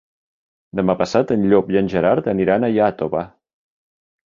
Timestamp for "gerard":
1.95-2.31